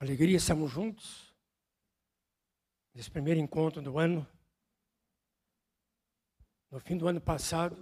[0.00, 1.34] Alegria, estamos juntos.
[2.94, 4.24] Nesse primeiro encontro do ano.
[6.70, 7.76] No fim do ano passado,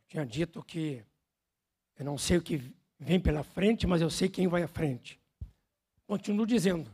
[0.00, 1.04] eu tinha dito que
[1.96, 5.20] eu não sei o que vem pela frente, mas eu sei quem vai à frente.
[6.08, 6.92] Continuo dizendo,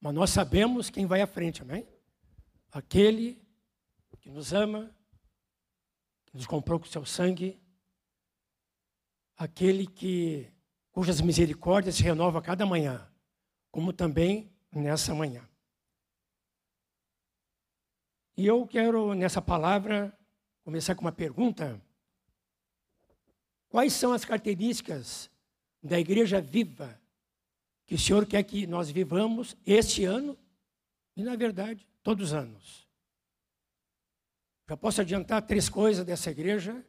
[0.00, 1.86] mas nós sabemos quem vai à frente, amém?
[2.72, 3.46] Aquele
[4.20, 4.94] que nos ama,
[6.24, 7.60] que nos comprou com seu sangue,
[9.36, 10.50] aquele que
[10.98, 13.08] cujas misericórdias se renovam a cada manhã,
[13.70, 15.48] como também nessa manhã.
[18.36, 20.12] E eu quero, nessa palavra,
[20.64, 21.80] começar com uma pergunta.
[23.68, 25.30] Quais são as características
[25.80, 27.00] da igreja viva
[27.86, 30.36] que o Senhor quer que nós vivamos este ano
[31.16, 32.88] e, na verdade, todos os anos?
[34.68, 36.84] Já posso adiantar três coisas dessa igreja.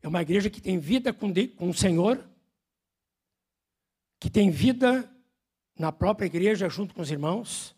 [0.00, 2.30] É uma igreja que tem vida com o Senhor,
[4.20, 5.10] que tem vida
[5.78, 7.74] na própria igreja junto com os irmãos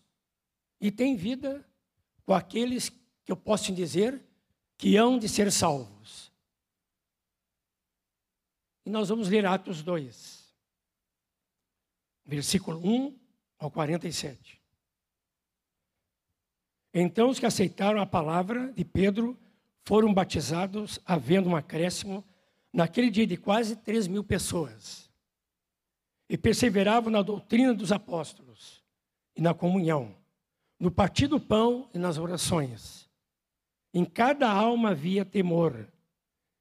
[0.80, 1.64] e tem vida
[2.26, 2.88] com aqueles
[3.24, 4.20] que eu posso dizer
[4.76, 6.32] que hão de ser salvos.
[8.84, 10.52] E nós vamos ler Atos 2,
[12.26, 13.16] versículo 1
[13.60, 14.60] ao 47.
[16.92, 19.38] Então os que aceitaram a palavra de Pedro
[19.84, 22.24] foram batizados, havendo um acréscimo
[22.72, 25.11] naquele dia de quase 3 mil pessoas
[26.32, 28.82] e perseveravam na doutrina dos apóstolos
[29.36, 30.16] e na comunhão,
[30.80, 33.06] no partir do pão e nas orações.
[33.92, 35.86] Em cada alma havia temor,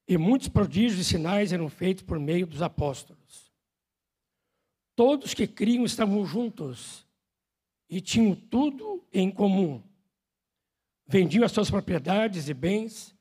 [0.06, 3.50] e muitos prodígios e sinais eram feitos por meio dos apóstolos.
[4.94, 7.08] Todos que criam estavam juntos
[7.90, 9.82] e tinham tudo em comum.
[11.08, 13.16] Vendiam as suas propriedades e bens,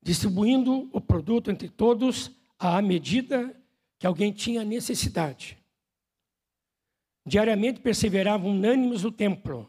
[0.00, 3.60] distribuindo o produto entre todos à medida
[3.98, 5.65] que alguém tinha necessidade.
[7.26, 9.68] Diariamente perseveravam unânimes no templo.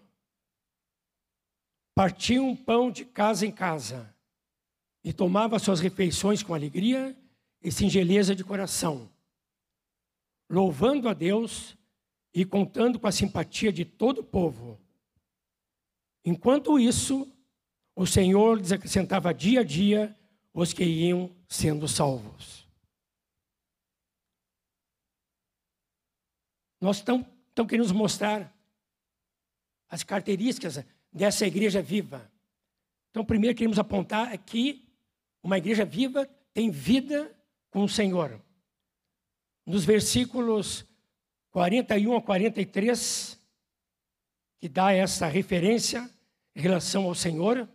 [1.96, 4.14] Partiam pão de casa em casa
[5.04, 7.18] e tomavam suas refeições com alegria
[7.64, 9.10] e singeleza de coração,
[10.48, 11.76] louvando a Deus
[12.32, 14.80] e contando com a simpatia de todo o povo.
[16.24, 17.28] Enquanto isso,
[17.96, 20.16] o Senhor lhes acrescentava dia a dia
[20.54, 22.68] os que iam sendo salvos.
[26.80, 27.26] Nós estamos
[27.58, 28.56] então, queremos mostrar
[29.90, 32.32] as características dessa igreja viva.
[33.10, 34.88] Então, primeiro queremos apontar que
[35.42, 37.36] uma igreja viva tem vida
[37.72, 38.40] com o Senhor.
[39.66, 40.86] Nos versículos
[41.50, 43.42] 41 a 43,
[44.60, 46.08] que dá essa referência
[46.56, 47.68] em relação ao Senhor,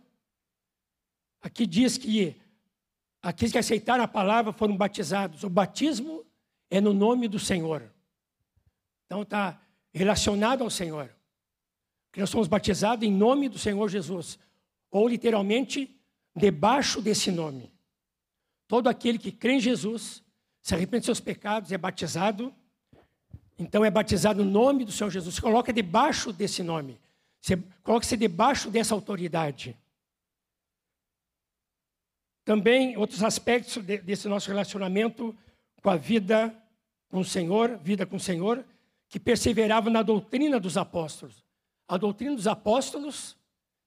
[1.41, 2.39] aqui diz que
[3.21, 5.43] aqueles que aceitaram a palavra foram batizados.
[5.43, 6.25] O batismo
[6.69, 7.91] é no nome do Senhor.
[9.07, 9.59] Então está
[9.93, 11.09] relacionado ao Senhor.
[12.11, 14.39] Que nós somos batizados em nome do Senhor Jesus,
[14.91, 15.99] ou literalmente
[16.35, 17.71] debaixo desse nome.
[18.67, 20.23] Todo aquele que crê em Jesus,
[20.61, 22.53] se arrepende dos seus pecados, é batizado.
[23.57, 25.35] Então é batizado no nome do Senhor Jesus.
[25.35, 26.99] Se coloca debaixo desse nome.
[27.83, 29.77] Coloque-se debaixo dessa autoridade.
[32.45, 35.35] Também outros aspectos desse nosso relacionamento
[35.81, 36.55] com a vida
[37.09, 38.65] com o Senhor, vida com o Senhor,
[39.13, 41.45] que perseverava na doutrina dos apóstolos.
[41.87, 43.37] A doutrina dos apóstolos,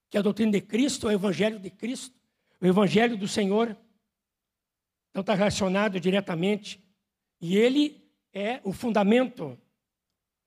[0.09, 2.15] que é a doutrina de Cristo, é o evangelho de Cristo,
[2.61, 3.77] o evangelho do Senhor.
[5.11, 6.81] Então está relacionado diretamente.
[7.41, 9.59] E ele é o fundamento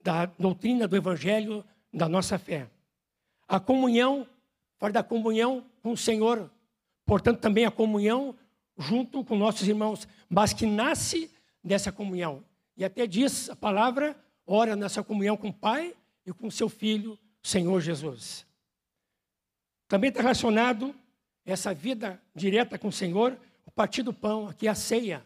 [0.01, 1.61] da doutrina do evangelho
[1.93, 2.71] da nossa fé.
[3.49, 4.25] A comunhão,
[4.77, 6.49] fora da comunhão com o Senhor,
[7.05, 8.33] portanto também a comunhão
[8.77, 11.29] junto com nossos irmãos, mas que nasce
[11.61, 12.45] dessa comunhão.
[12.77, 14.15] E até diz a palavra
[14.51, 15.95] ora nessa comunhão com o Pai
[16.25, 18.47] e com o seu Filho, Senhor Jesus.
[19.87, 20.95] Também está relacionado
[21.45, 25.23] essa vida direta com o Senhor, o partir do pão, aqui a ceia,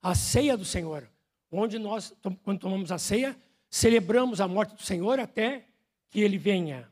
[0.00, 1.06] a ceia do Senhor,
[1.52, 3.36] onde nós, quando tomamos a ceia,
[3.68, 5.66] celebramos a morte do Senhor até
[6.08, 6.90] que Ele venha.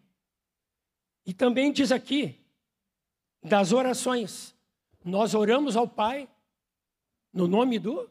[1.25, 2.39] E também diz aqui,
[3.43, 4.55] das orações,
[5.03, 6.29] nós oramos ao Pai
[7.33, 8.11] no nome do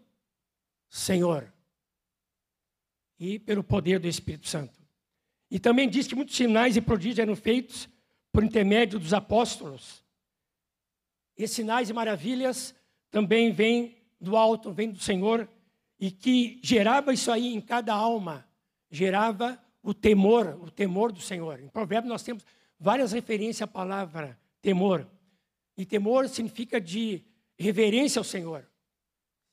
[0.90, 1.52] Senhor
[3.22, 4.74] e pelo poder do Espírito Santo.
[5.50, 7.88] E também diz que muitos sinais e prodígios eram feitos
[8.32, 10.04] por intermédio dos apóstolos.
[11.38, 12.74] E sinais e maravilhas
[13.12, 15.48] também vêm do alto, vêm do Senhor,
[16.00, 18.44] e que gerava isso aí em cada alma,
[18.90, 21.60] gerava o temor, o temor do Senhor.
[21.60, 22.44] Em Provérbios nós temos
[22.80, 25.08] várias referências à palavra temor.
[25.78, 27.24] E temor significa de
[27.56, 28.68] reverência ao Senhor.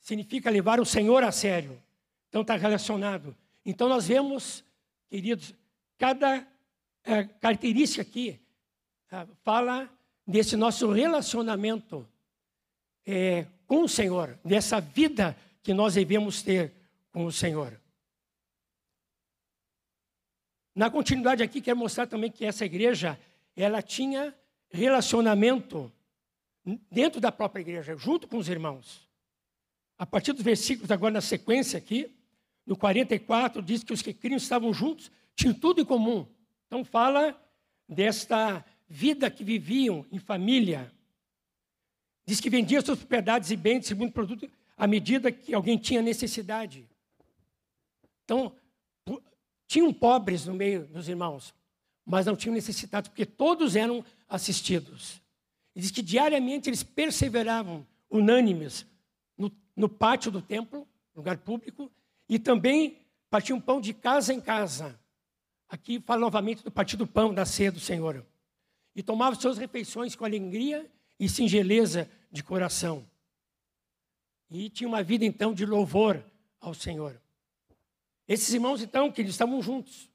[0.01, 1.83] Significa levar o Senhor a sério.
[2.31, 3.37] Então está relacionado
[3.69, 4.65] Então nós vemos,
[5.11, 5.55] queridos,
[5.99, 6.51] cada
[7.05, 8.41] é, característica aqui
[9.13, 9.91] é, fala
[10.27, 12.09] desse nosso relacionamento
[13.05, 16.73] é, com o Senhor, dessa vida que nós devemos ter
[17.13, 17.79] com o Senhor.
[20.75, 23.21] Na continuidade aqui, quero mostrar também que essa igreja,
[23.55, 24.35] ela tinha
[24.71, 25.93] relacionamento
[26.91, 29.07] dentro da própria igreja, junto com os irmãos.
[29.99, 32.18] A partir dos versículos agora na sequência aqui,
[32.69, 36.27] no 44, diz que os que criam estavam juntos, tinham tudo em comum.
[36.67, 37.35] Então fala
[37.89, 40.93] desta vida que viviam em família.
[42.27, 46.87] Diz que vendiam suas propriedades e bens, segundo produto, à medida que alguém tinha necessidade.
[48.25, 48.55] Então,
[49.67, 51.55] tinham pobres no meio dos irmãos,
[52.05, 55.23] mas não tinham necessidade, porque todos eram assistidos.
[55.75, 58.85] E diz que diariamente eles perseveravam, unânimes,
[59.39, 60.87] no, no pátio do templo,
[61.17, 61.91] lugar público,
[62.29, 62.99] e também
[63.31, 64.99] partiam pão de casa em casa.
[65.69, 68.25] Aqui fala novamente do partido do pão, da ceia do Senhor.
[68.95, 73.07] E tomavam suas refeições com alegria e singeleza de coração.
[74.51, 76.23] E tinha uma vida, então, de louvor
[76.61, 77.21] ao Senhor.
[78.27, 80.09] Esses irmãos, então, que eles estavam juntos.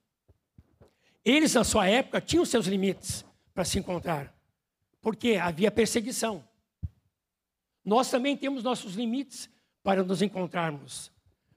[1.24, 3.24] Eles, na sua época, tinham seus limites
[3.54, 4.36] para se encontrar.
[5.02, 6.44] Porque havia perseguição.
[7.86, 9.50] Nós também temos nossos limites
[9.84, 11.13] para nos encontrarmos.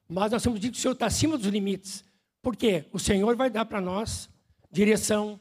[0.09, 2.05] Mas nós temos dito que o Senhor está acima dos limites.
[2.41, 2.85] Por quê?
[2.93, 4.29] O Senhor vai dar para nós
[4.71, 5.41] direção,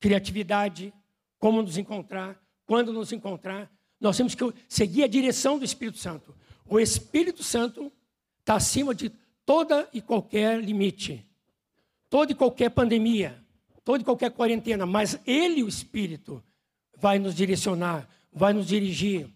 [0.00, 0.92] criatividade,
[1.38, 3.70] como nos encontrar, quando nos encontrar.
[4.00, 6.34] Nós temos que seguir a direção do Espírito Santo.
[6.66, 7.92] O Espírito Santo
[8.40, 9.10] está acima de
[9.44, 11.26] toda e qualquer limite,
[12.08, 13.42] toda e qualquer pandemia,
[13.84, 16.42] toda e qualquer quarentena, mas Ele, o Espírito,
[16.96, 19.28] vai nos direcionar, vai nos dirigir,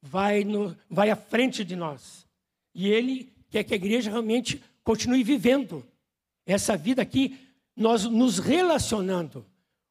[0.00, 2.26] vai, no, vai à frente de nós.
[2.74, 5.86] E Ele quer que a igreja realmente continue vivendo
[6.46, 7.38] essa vida aqui,
[7.76, 9.44] nós nos relacionando.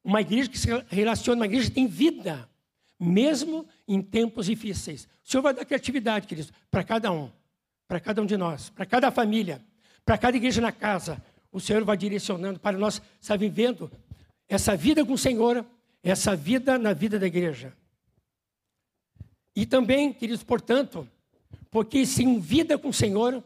[0.03, 2.49] Uma igreja que se relaciona, uma igreja que tem vida,
[2.99, 5.07] mesmo em tempos difíceis.
[5.23, 7.29] O Senhor vai dar criatividade, queridos, para cada um,
[7.87, 9.61] para cada um de nós, para cada família,
[10.05, 11.21] para cada igreja na casa.
[11.51, 13.91] O Senhor vai direcionando para nós estar vivendo
[14.47, 15.65] essa vida com o Senhor,
[16.01, 17.73] essa vida na vida da igreja.
[19.55, 21.07] E também, queridos, portanto,
[21.69, 23.43] porque se em vida com o Senhor,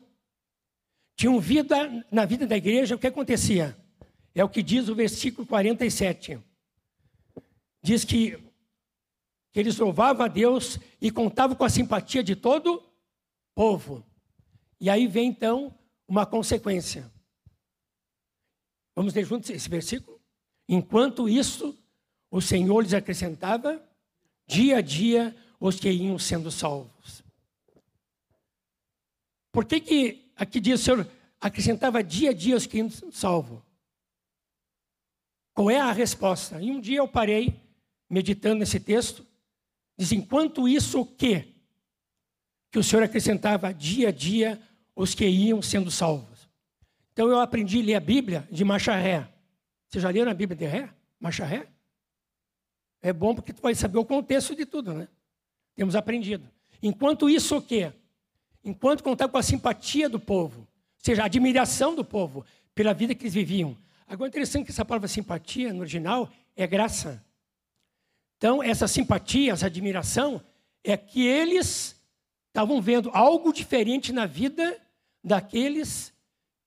[1.15, 3.77] tinham vida na vida da igreja, o que acontecia?
[4.33, 6.39] É o que diz o versículo 47.
[7.81, 8.37] Diz que,
[9.51, 12.83] que eles louvavam a Deus e contavam com a simpatia de todo
[13.53, 14.03] povo.
[14.79, 15.77] E aí vem então
[16.07, 17.11] uma consequência.
[18.95, 20.19] Vamos ler juntos esse versículo?
[20.67, 21.77] Enquanto isso,
[22.31, 23.83] o Senhor lhes acrescentava
[24.47, 27.23] dia a dia os que iam sendo salvos.
[29.51, 31.07] Por que, que aqui diz o Senhor
[31.39, 32.79] acrescentava dia a dia os que
[33.11, 33.61] salvos?
[35.53, 36.59] Qual é a resposta?
[36.61, 37.61] E um dia eu parei,
[38.09, 39.25] meditando nesse texto,
[39.97, 41.47] diz: enquanto isso, o quê?
[42.71, 44.59] Que o Senhor acrescentava dia a dia
[44.95, 46.49] os que iam sendo salvos.
[47.11, 49.29] Então eu aprendi a ler a Bíblia de marcha ré.
[49.87, 50.89] Você já leram a Bíblia de ré?
[51.19, 51.67] Marcha ré?
[53.01, 55.07] É bom porque tu vai saber o contexto de tudo, né?
[55.75, 56.49] Temos aprendido.
[56.81, 57.93] Enquanto isso o quê?
[58.63, 60.67] Enquanto contar com a simpatia do povo, ou
[60.97, 63.77] seja, a admiração do povo pela vida que eles viviam.
[64.07, 67.23] Agora, interessante que essa palavra simpatia, no original, é graça.
[68.37, 70.41] Então, essa simpatia, essa admiração,
[70.83, 71.95] é que eles
[72.47, 74.79] estavam vendo algo diferente na vida
[75.23, 76.13] daqueles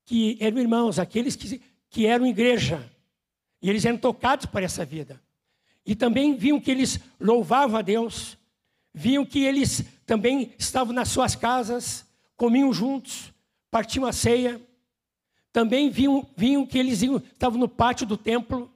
[0.04, 1.60] que eram irmãos, aqueles que,
[1.90, 2.90] que eram igreja.
[3.60, 5.20] E eles eram tocados por essa vida.
[5.84, 8.36] E também viam que eles louvavam a Deus,
[8.98, 13.30] viam que eles também estavam nas suas casas, comiam juntos,
[13.70, 14.58] partiam a ceia.
[15.52, 18.72] Também viam, viam que eles iam, estavam no pátio do templo.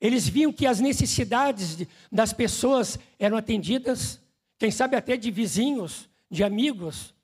[0.00, 4.20] Eles viam que as necessidades das pessoas eram atendidas,
[4.58, 7.14] quem sabe até de vizinhos, de amigos.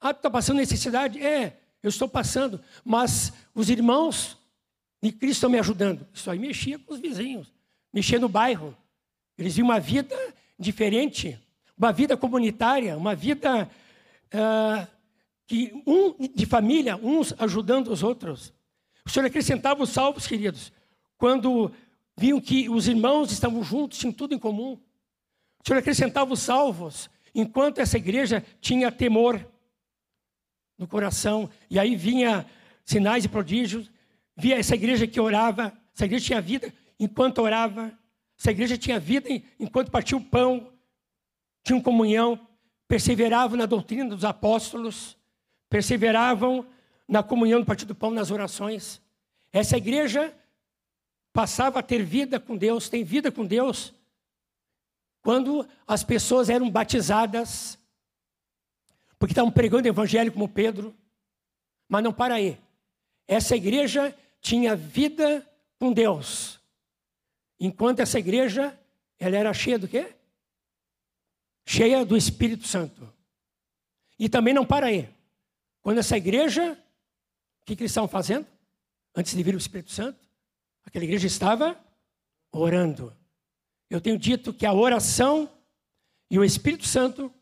[0.00, 1.18] Ah, está passando necessidade?
[1.22, 4.38] É, eu estou passando, mas os irmãos
[5.02, 6.06] de Cristo estão me ajudando.
[6.14, 7.52] Isso aí mexia com os vizinhos,
[7.92, 8.74] mexia no bairro.
[9.36, 10.16] Eles viam uma vida
[10.58, 11.38] diferente,
[11.76, 13.68] uma vida comunitária, uma vida
[14.32, 14.86] uh,
[15.46, 18.52] que um de família, uns ajudando os outros.
[19.04, 20.72] O Senhor acrescentava os salvos, queridos,
[21.18, 21.70] quando
[22.16, 24.78] viam que os irmãos estavam juntos, tinham tudo em comum.
[25.60, 29.46] O Senhor acrescentava os salvos, enquanto essa igreja tinha temor
[30.78, 32.46] no coração, e aí vinha
[32.84, 33.90] sinais e prodígios,
[34.36, 37.92] via essa igreja que orava, essa igreja tinha vida enquanto orava,
[38.44, 39.26] essa igreja tinha vida
[39.58, 40.70] enquanto partia o pão,
[41.62, 42.46] tinham comunhão,
[42.86, 45.16] perseveravam na doutrina dos apóstolos,
[45.70, 46.66] perseveravam
[47.08, 49.00] na comunhão do Partido do Pão, nas orações.
[49.50, 50.36] Essa igreja
[51.32, 53.94] passava a ter vida com Deus, tem vida com Deus,
[55.22, 57.78] quando as pessoas eram batizadas,
[59.18, 60.94] porque estavam pregando o evangelho como Pedro.
[61.88, 62.60] Mas não para aí.
[63.26, 66.62] Essa igreja tinha vida com Deus.
[67.58, 68.78] Enquanto essa igreja,
[69.18, 70.14] ela era cheia do quê?
[71.66, 73.12] Cheia do Espírito Santo.
[74.18, 75.08] E também não para aí.
[75.80, 78.46] Quando essa igreja, o que, que eles estavam fazendo?
[79.14, 80.18] Antes de vir o Espírito Santo,
[80.84, 81.78] aquela igreja estava
[82.50, 83.16] orando.
[83.88, 85.50] Eu tenho dito que a oração
[86.30, 87.32] e o Espírito Santo,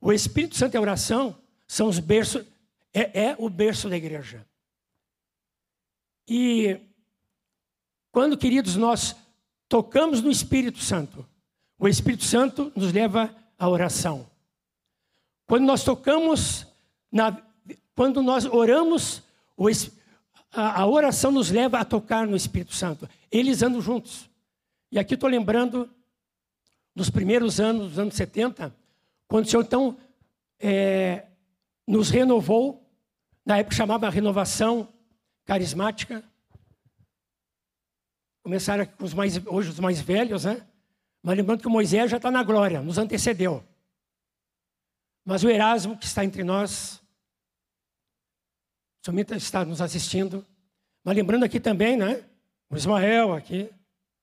[0.00, 2.46] o Espírito Santo e a oração são os berços,
[2.92, 4.46] é, é o berço da igreja.
[6.26, 6.80] E
[8.12, 9.16] quando, queridos, nós
[9.70, 11.24] tocamos no Espírito Santo,
[11.78, 14.28] o Espírito Santo nos leva à oração.
[15.46, 16.66] Quando nós tocamos,
[17.10, 17.40] na,
[17.94, 19.22] quando nós oramos,
[20.52, 23.08] a, a oração nos leva a tocar no Espírito Santo.
[23.30, 24.28] Eles andam juntos.
[24.90, 25.88] E aqui estou lembrando
[26.94, 28.74] dos primeiros anos, dos anos 70,
[29.28, 29.96] quando o Senhor então
[30.58, 31.26] é,
[31.86, 32.84] nos renovou,
[33.46, 34.88] na época chamava renovação
[35.44, 36.24] carismática.
[38.50, 40.66] Começaram com os mais, hoje os mais velhos, né?
[41.22, 43.62] Mas lembrando que o Moisés já está na glória, nos antecedeu.
[45.24, 47.00] Mas o Erasmo, que está entre nós,
[49.06, 50.44] somente está nos assistindo.
[51.04, 52.24] Mas lembrando aqui também, né?
[52.68, 53.70] O Ismael aqui,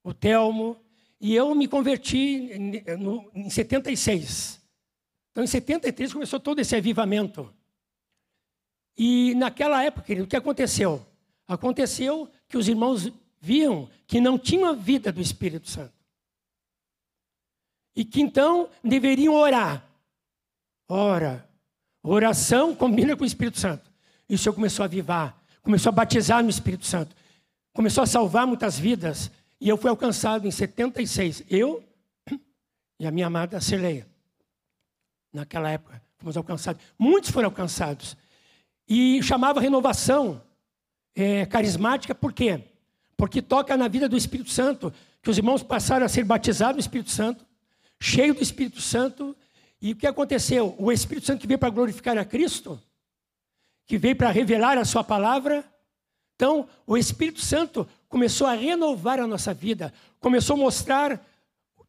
[0.03, 0.75] o Telmo.
[1.22, 4.62] E eu me converti em, no, em 76.
[5.31, 7.50] Então, em 73 começou todo esse avivamento.
[8.98, 11.07] E naquela época, o que aconteceu?
[11.48, 15.94] Aconteceu que os irmãos viam que não tinham a vida do Espírito Santo.
[17.96, 19.84] E que então deveriam orar.
[20.88, 21.48] Ora,
[22.03, 23.91] oração combina com o Espírito Santo.
[24.29, 27.15] E o Senhor começou a avivar, começou a batizar no Espírito Santo,
[27.74, 29.32] começou a salvar muitas vidas.
[29.60, 31.44] E eu fui alcançado em 76.
[31.50, 31.84] Eu
[33.00, 34.08] e a minha amada Celeia.
[35.34, 36.82] Naquela época, fomos alcançados.
[36.98, 38.17] Muitos foram alcançados.
[38.88, 40.41] E chamava renovação
[41.15, 42.63] é, carismática, por quê?
[43.17, 46.79] Porque toca na vida do Espírito Santo, que os irmãos passaram a ser batizados no
[46.79, 47.43] Espírito Santo,
[48.00, 49.36] cheio do Espírito Santo,
[49.81, 50.75] e o que aconteceu?
[50.77, 52.79] O Espírito Santo que veio para glorificar a Cristo,
[53.88, 55.65] que veio para revelar a Sua palavra.
[56.36, 61.25] Então, o Espírito Santo começou a renovar a nossa vida, começou a mostrar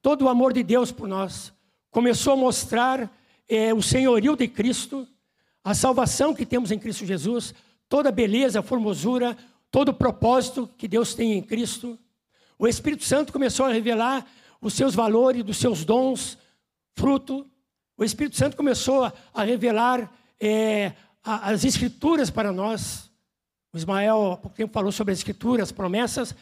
[0.00, 1.52] todo o amor de Deus por nós,
[1.90, 3.10] começou a mostrar
[3.48, 5.06] é, o senhorio de Cristo,
[5.62, 7.54] a salvação que temos em Cristo Jesus,
[7.88, 9.36] toda a beleza, a formosura,
[9.70, 11.98] todo o propósito que Deus tem em Cristo.
[12.58, 14.26] O Espírito Santo começou a revelar
[14.60, 16.38] os seus valores, dos seus dons,
[16.94, 17.48] fruto
[17.98, 20.08] o Espírito Santo começou a, revelar
[20.38, 20.92] é,
[21.24, 23.10] as Escrituras para nós.
[23.72, 26.32] O Ismael há pouco tempo falou sobre as Escrituras, as promessas.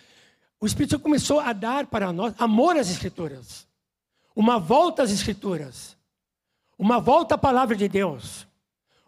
[0.60, 3.66] O Espírito Santo começou a dar para nós amor às Escrituras,
[4.34, 5.96] uma volta às Escrituras,
[6.78, 8.46] uma volta à palavra de Deus,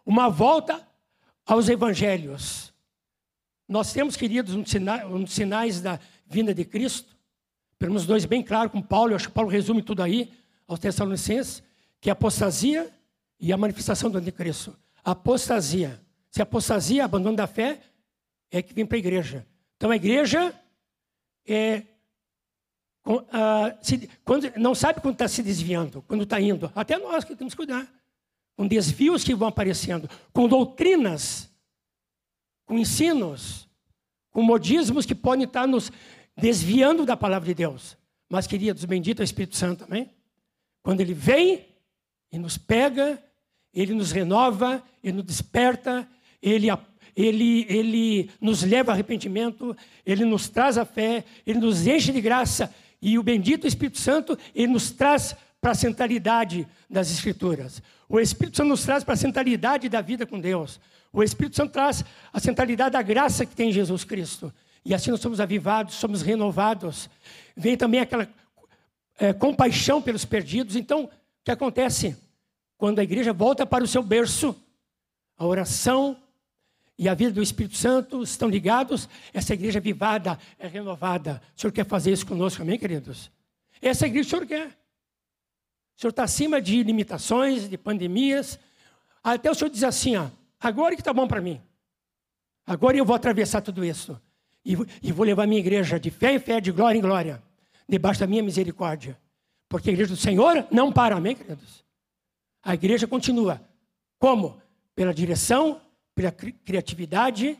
[0.03, 0.81] uma volta
[1.45, 2.68] aos Evangelhos.
[3.69, 7.15] Nós temos, queridos, um, sina sinais da vinda de Cristo,
[7.77, 10.33] pelo menos dois bem claros com Paulo, eu acho que Paulo resume tudo aí,
[10.67, 11.63] aos Tessalonicenses
[12.01, 12.89] que é a apostasia
[13.39, 14.75] e a manifestação do anticristo.
[15.03, 15.99] A apostasia.
[16.29, 17.79] Se a apostasia, abandono da fé,
[18.51, 19.45] é que vem para a igreja.
[19.75, 20.53] Então a igreja
[21.47, 21.83] é,
[23.81, 26.71] se, quando, não sabe quando está se desviando, quando está indo.
[26.75, 27.87] Até nós que temos que cuidar.
[28.55, 31.48] Com desvios que vão aparecendo, com doutrinas,
[32.69, 33.67] com ensinos,
[34.29, 35.91] com modismos que podem estar nos
[36.37, 37.97] desviando da palavra de Deus.
[38.29, 40.07] Mas, queridos, bendito é o Espírito Santo, amém?
[40.83, 41.65] Quando ele vem,
[42.31, 43.19] e nos pega,
[43.73, 46.07] ele nos renova, ele nos desperta,
[46.39, 46.67] ele,
[47.15, 52.21] ele, ele nos leva ao arrependimento, ele nos traz a fé, ele nos enche de
[52.21, 52.71] graça
[53.01, 57.81] e o bendito Espírito Santo, ele nos traz para a centralidade das Escrituras.
[58.07, 60.79] O Espírito Santo nos traz para a centralidade da vida com Deus.
[61.11, 64.53] O Espírito Santo traz a centralidade da graça que tem em Jesus Cristo.
[64.85, 67.09] E assim nós somos avivados, somos renovados.
[67.55, 68.27] Vem também aquela
[69.17, 70.75] é, compaixão pelos perdidos.
[70.75, 71.09] Então, o
[71.43, 72.15] que acontece?
[72.77, 74.55] Quando a igreja volta para o seu berço,
[75.37, 76.17] a oração
[76.97, 81.41] e a vida do Espírito Santo estão ligados, essa igreja é vivada, é renovada.
[81.55, 83.31] O Senhor quer fazer isso conosco, amém, queridos?
[83.81, 84.67] Essa igreja o Senhor quer.
[84.67, 88.59] O Senhor está acima de limitações, de pandemias.
[89.23, 90.27] Até o Senhor diz assim: ó,
[90.59, 91.61] agora que está bom para mim.
[92.65, 94.19] Agora eu vou atravessar tudo isso.
[94.63, 97.41] E, e vou levar minha igreja de fé em fé, de glória em glória,
[97.87, 99.19] debaixo da minha misericórdia.
[99.67, 101.83] Porque a igreja do Senhor não para, amém, queridos?
[102.61, 103.61] A igreja continua.
[104.17, 104.61] Como?
[104.93, 105.81] Pela direção,
[106.13, 107.57] pela criatividade,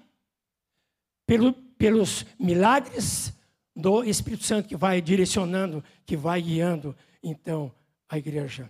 [1.25, 3.33] pelo, pelos milagres
[3.75, 7.71] do Espírito Santo que vai direcionando, que vai guiando, então,
[8.09, 8.69] a igreja.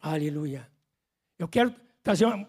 [0.00, 0.68] Aleluia.
[1.38, 2.48] Eu quero trazer uma,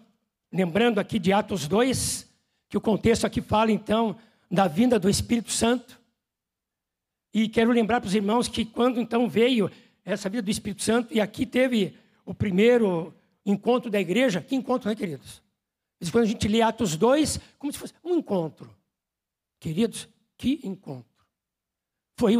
[0.52, 2.28] lembrando aqui de Atos 2,
[2.68, 4.16] que o contexto aqui fala, então,
[4.50, 6.00] da vinda do Espírito Santo.
[7.32, 9.70] E quero lembrar para os irmãos que quando então veio
[10.04, 13.14] essa vida do Espírito Santo, e aqui teve o primeiro
[13.44, 15.42] encontro da igreja, que encontro, né, queridos?
[16.10, 18.74] Quando a gente lê Atos 2, como se fosse um encontro.
[19.58, 21.04] Queridos, que encontro.
[22.16, 22.34] Foi,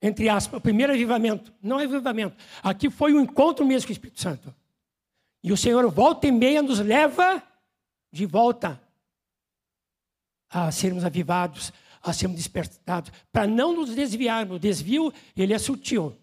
[0.00, 1.52] entre aspas, o primeiro avivamento.
[1.62, 2.36] Não é avivamento.
[2.62, 4.52] Aqui foi um encontro mesmo com o Espírito Santo.
[5.42, 7.42] E o Senhor, volta e meia, nos leva
[8.12, 8.80] de volta
[10.48, 11.72] a sermos avivados,
[12.02, 14.56] a sermos despertados, para não nos desviarmos.
[14.56, 16.16] O desvio, ele é sutil.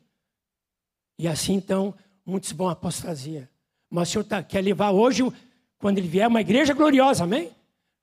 [1.17, 1.93] E assim, então,
[2.25, 3.49] muitos vão à apostasia.
[3.89, 5.23] Mas o Senhor tá, quer levar hoje,
[5.79, 7.51] quando Ele vier, uma igreja gloriosa, amém?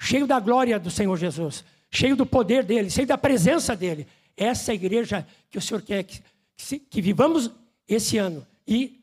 [0.01, 4.07] Cheio da glória do Senhor Jesus, cheio do poder dEle, cheio da presença dEle.
[4.37, 6.23] Essa é a igreja que o Senhor quer que,
[6.57, 7.51] que, que vivamos
[7.89, 9.01] esse ano e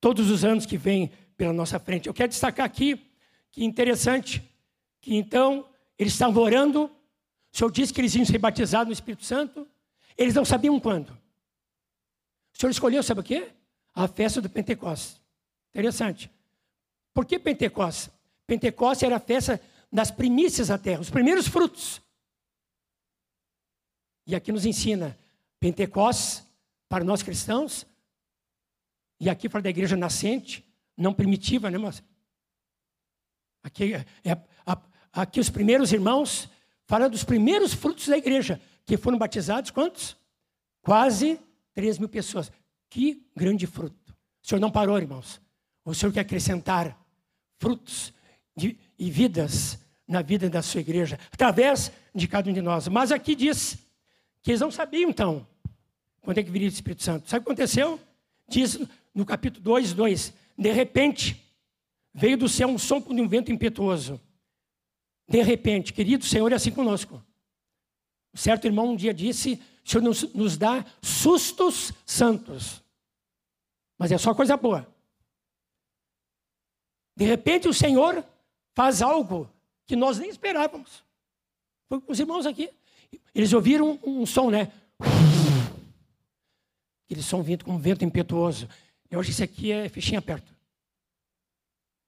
[0.00, 2.08] todos os anos que vêm pela nossa frente.
[2.08, 3.10] Eu quero destacar aqui
[3.50, 4.42] que interessante,
[5.00, 5.66] que então
[5.96, 9.66] eles estavam orando, o Senhor disse que eles iam ser batizados no Espírito Santo,
[10.16, 11.10] eles não sabiam quando.
[11.10, 13.52] O Senhor escolheu, sabe o quê?
[13.94, 15.20] A festa do Pentecostes.
[15.70, 16.30] Interessante.
[17.14, 18.10] Por que Pentecostes?
[18.46, 22.02] Pentecostes era a festa das primícias da terra, os primeiros frutos.
[24.26, 25.16] E aqui nos ensina
[25.60, 26.44] Pentecostes
[26.88, 27.86] para nós cristãos,
[29.20, 30.67] e aqui fala da igreja nascente,
[30.98, 32.02] não primitiva, né, mas
[33.62, 34.04] aqui, é,
[34.66, 36.50] a, aqui os primeiros irmãos
[36.86, 40.16] falam dos primeiros frutos da igreja, que foram batizados, quantos?
[40.82, 41.38] Quase
[41.74, 42.50] 3 mil pessoas.
[42.90, 44.16] Que grande fruto.
[44.42, 45.40] O Senhor não parou, irmãos.
[45.84, 46.98] O Senhor quer acrescentar
[47.58, 48.12] frutos
[48.56, 52.88] de, e vidas na vida da sua igreja, através de cada um de nós.
[52.88, 53.78] Mas aqui diz
[54.42, 55.46] que eles não sabiam, então,
[56.22, 57.28] quando é que viria o Espírito Santo.
[57.28, 58.00] Sabe o que aconteceu?
[58.48, 58.80] Diz
[59.14, 60.32] no capítulo 2, 2.
[60.58, 61.40] De repente,
[62.12, 64.20] veio do céu um som de um vento impetuoso.
[65.28, 67.22] De repente, querido Senhor, é assim conosco.
[68.34, 72.82] Um certo irmão um dia disse: o Senhor nos, nos dá sustos santos.
[73.96, 74.92] Mas é só coisa boa.
[77.16, 78.24] De repente, o Senhor
[78.74, 79.48] faz algo
[79.86, 81.04] que nós nem esperávamos.
[81.88, 82.70] Foi com os irmãos aqui.
[83.34, 84.72] Eles ouviram um, um som, né?
[87.06, 88.68] Aquele som vindo com um vento impetuoso.
[89.10, 90.54] Eu acho que isso aqui é fichinha perto.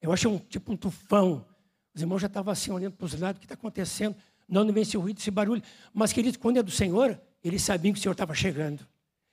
[0.00, 1.46] Eu acho um tipo um tufão.
[1.94, 4.16] Os irmãos já estavam assim, olhando para os lados, o que está acontecendo?
[4.48, 5.62] Não, não vem esse ruído, esse barulho.
[5.92, 8.86] Mas, queridos, quando é do Senhor, eles sabiam que o Senhor estava chegando.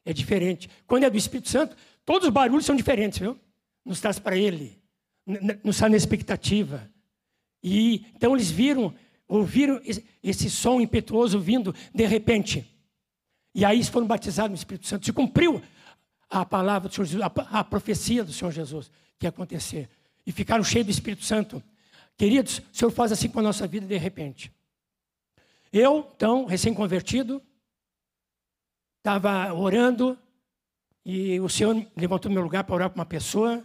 [0.05, 0.69] É diferente.
[0.85, 1.75] Quando é do Espírito Santo,
[2.05, 3.37] todos os barulhos são diferentes, viu?
[3.83, 4.79] Nos traz para Ele.
[5.63, 6.89] Nos está na expectativa.
[7.61, 8.93] E então eles viram,
[9.27, 9.81] ouviram
[10.23, 12.65] esse som impetuoso vindo de repente.
[13.53, 15.05] E aí foram batizados no Espírito Santo.
[15.05, 15.61] Se cumpriu
[16.29, 19.89] a palavra do Senhor Jesus, a, a profecia do Senhor Jesus que ia acontecer.
[20.25, 21.63] E ficaram cheios do Espírito Santo.
[22.17, 24.51] Queridos, o Senhor faz assim com a nossa vida de repente.
[25.71, 27.41] Eu, então, recém-convertido,
[28.97, 30.17] estava orando
[31.05, 33.63] e o Senhor levantou meu lugar para orar para uma pessoa.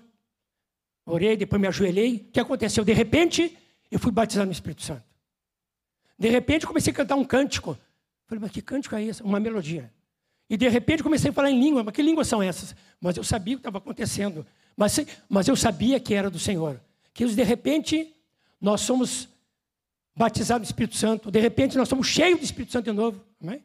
[1.04, 2.16] Orei, depois me ajoelhei.
[2.28, 2.84] O que aconteceu?
[2.84, 3.58] De repente,
[3.90, 5.04] eu fui batizado no Espírito Santo.
[6.16, 7.76] De repente, comecei a cantar um cântico.
[8.26, 9.22] Falei, mas que cântico é esse?
[9.22, 9.92] Uma melodia.
[10.52, 11.82] E de repente comecei a falar em língua.
[11.82, 12.76] Mas que línguas são essas?
[13.00, 14.46] Mas eu sabia o que estava acontecendo.
[14.76, 16.78] Mas, mas eu sabia que era do Senhor.
[17.14, 18.14] Que de repente
[18.60, 19.30] nós somos
[20.14, 21.30] batizados no Espírito Santo.
[21.30, 23.24] De repente nós somos cheios do Espírito Santo de novo.
[23.42, 23.64] Amém?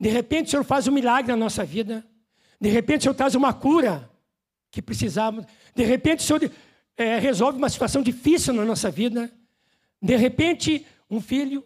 [0.00, 2.04] De repente o Senhor faz um milagre na nossa vida.
[2.60, 4.10] De repente o Senhor traz uma cura
[4.72, 5.46] que precisávamos.
[5.72, 6.50] De repente o Senhor
[6.96, 9.30] é, resolve uma situação difícil na nossa vida.
[10.02, 11.64] De repente, um filho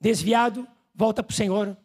[0.00, 1.76] desviado volta para o Senhor.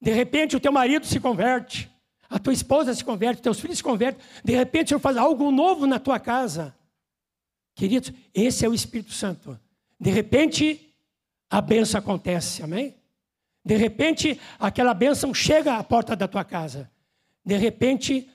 [0.00, 1.90] De repente, o teu marido se converte,
[2.28, 4.24] a tua esposa se converte, teus filhos se convertem.
[4.44, 6.76] De repente, o Senhor faz algo novo na tua casa.
[7.74, 9.58] Queridos, esse é o Espírito Santo.
[9.98, 10.94] De repente,
[11.50, 12.96] a benção acontece, amém?
[13.64, 16.90] De repente, aquela bênção chega à porta da tua casa.
[17.44, 18.30] De repente,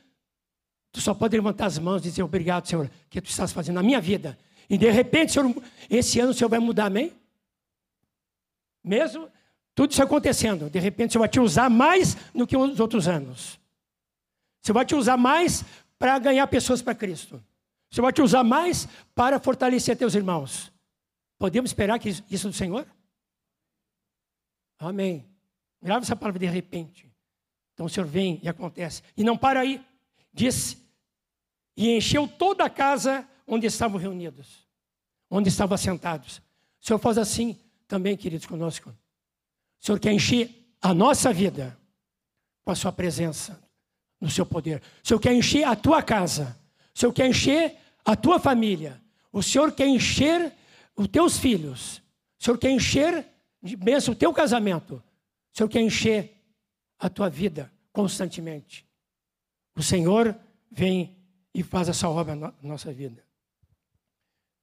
[0.91, 3.83] tu só pode levantar as mãos e dizer obrigado, Senhor, que tu estás fazendo na
[3.83, 4.37] minha vida.
[4.69, 5.53] E de repente, Senhor,
[5.89, 7.13] esse ano o Senhor vai mudar, amém?
[8.83, 9.29] Mesmo
[9.75, 13.59] tudo isso acontecendo, de repente Senhor vai te usar mais do que os outros anos.
[14.61, 15.65] Senhor vai te usar mais
[15.97, 17.43] para ganhar pessoas para Cristo.
[17.91, 20.71] Senhor vai te usar mais para fortalecer teus irmãos.
[21.37, 22.87] Podemos esperar que isso do Senhor?
[24.79, 25.25] Amém.
[25.81, 27.11] Grava essa palavra de repente.
[27.73, 29.01] Então o Senhor vem e acontece.
[29.17, 29.83] E não para aí.
[30.31, 30.77] Diz,
[31.75, 34.67] e encheu toda a casa onde estavam reunidos.
[35.29, 36.37] onde estavam sentados.
[36.79, 38.95] O Senhor faz assim também, queridos, conosco.
[39.83, 40.49] O Senhor quer encher
[40.81, 41.77] a nossa vida
[42.63, 43.61] com a sua presença,
[44.19, 44.81] no seu poder.
[45.03, 46.57] O Senhor quer encher a tua casa.
[46.95, 49.01] O Senhor quer encher a tua família.
[49.29, 50.53] O Senhor quer encher
[50.95, 51.97] os teus filhos.
[52.39, 53.27] O Senhor quer encher
[53.61, 55.03] de bênção o teu casamento.
[55.53, 56.41] O Senhor quer encher
[56.97, 58.87] a tua vida constantemente.
[59.75, 60.33] O Senhor
[60.71, 61.17] vem
[61.53, 63.21] e faz essa obra na nossa vida.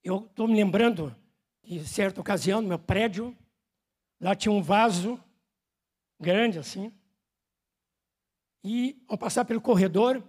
[0.03, 1.15] Eu estou me lembrando
[1.63, 3.37] de certa ocasião, no meu prédio,
[4.21, 5.19] lá tinha um vaso
[6.21, 6.93] grande assim.
[8.63, 10.23] E ao passar pelo corredor,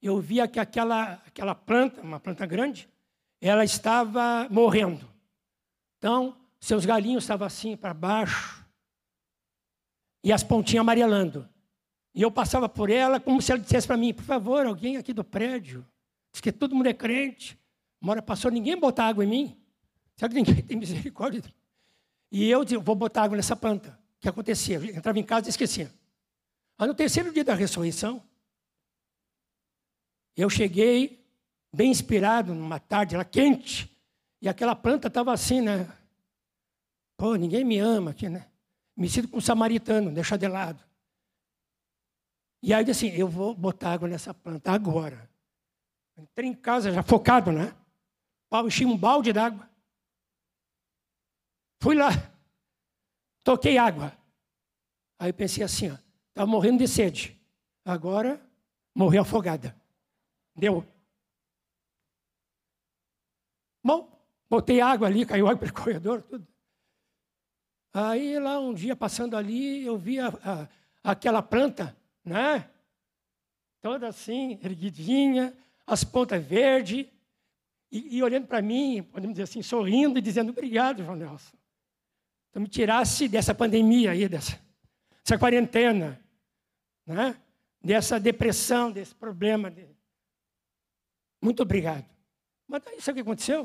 [0.00, 2.88] eu via que aquela, aquela planta, uma planta grande,
[3.40, 5.08] ela estava morrendo.
[5.98, 8.64] Então, seus galinhos estavam assim para baixo
[10.22, 11.48] e as pontinhas amarelando.
[12.14, 15.12] E eu passava por ela como se ela dissesse para mim: por favor, alguém aqui
[15.12, 15.84] do prédio,
[16.32, 17.58] diz que todo mundo é crente,
[18.00, 19.56] uma hora passou, ninguém botar água em mim.
[20.16, 21.42] Será que ninguém tem misericórdia?
[22.34, 23.90] E eu disse: vou botar água nessa planta.
[23.90, 24.78] O que acontecia?
[24.78, 25.88] Eu entrava em casa e esquecia.
[26.76, 28.20] Aí no terceiro dia da ressurreição,
[30.36, 31.24] eu cheguei
[31.72, 33.88] bem inspirado numa tarde lá quente,
[34.42, 35.88] e aquela planta estava assim, né?
[37.16, 38.48] Pô, ninguém me ama aqui, né?
[38.96, 40.82] Me sinto com um samaritano, deixa de lado.
[42.60, 45.30] E aí assim, eu vou botar água nessa planta agora.
[46.18, 47.72] Entrei em casa já focado, né?
[48.66, 49.68] Enchi um balde d'água.
[51.84, 52.08] Fui lá,
[53.44, 54.16] toquei água.
[55.18, 55.94] Aí pensei assim,
[56.30, 57.38] estava morrendo de sede.
[57.84, 58.40] Agora
[58.94, 59.76] morreu afogada.
[60.56, 60.82] Deu.
[63.84, 64.10] Bom,
[64.48, 66.48] botei água ali, caiu água pelo corredor, tudo.
[67.92, 70.68] Aí lá um dia passando ali, eu vi a, a,
[71.10, 71.94] aquela planta,
[72.24, 72.66] né?
[73.82, 75.54] Toda assim, erguidinha,
[75.86, 77.06] as pontas verdes,
[77.92, 81.54] e, e olhando para mim, podemos dizer assim, sorrindo e dizendo obrigado, João Nelson.
[82.54, 84.60] Então me tirasse dessa pandemia aí, dessa,
[85.24, 86.24] dessa quarentena
[87.04, 87.36] né?
[87.82, 89.74] dessa depressão, desse problema.
[91.42, 92.06] Muito obrigado.
[92.68, 93.64] Mas sabe o que aconteceu?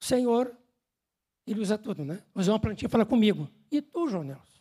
[0.00, 0.58] O Senhor,
[1.46, 2.20] Ele usa tudo, né?
[2.34, 3.48] Usou uma plantinha e fala comigo.
[3.70, 4.60] E tu, João Nelson?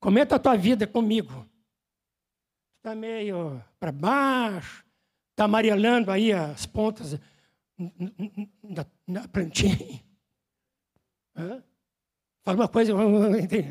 [0.00, 1.46] Comenta a tua vida comigo.
[2.78, 4.86] Está meio para baixo,
[5.32, 7.20] está amarelando aí as pontas
[8.64, 10.02] da, plantinha.
[12.42, 12.92] Fala uma coisa,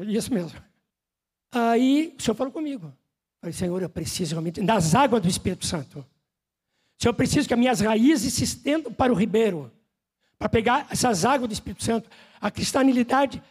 [0.08, 0.60] isso mesmo.
[1.52, 2.94] Aí o Senhor falou comigo.
[3.42, 6.06] Falei, Senhor, eu preciso realmente das águas do Espírito Santo.
[6.98, 9.72] Senhor, eu preciso que as minhas raízes se estendam para o ribeiro,
[10.38, 13.42] para pegar essas águas do Espírito Santo, a cristalidade,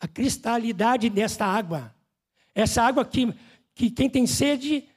[0.00, 1.94] a cristalidade desta água.
[2.54, 3.34] Essa água que,
[3.74, 4.88] que quem tem sede,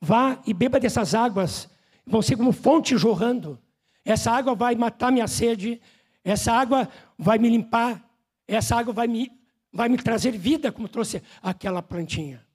[0.00, 1.68] vá e beba dessas águas,
[2.04, 3.58] vão ser como fonte jorrando.
[4.04, 5.80] Essa água vai matar minha sede,
[6.24, 8.02] essa água vai me limpar,
[8.54, 12.46] essa água vai me vai me trazer vida, como trouxe aquela plantinha.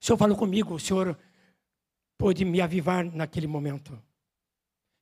[0.00, 1.16] O Senhor falou comigo, o Senhor
[2.18, 4.02] pôde me avivar naquele momento.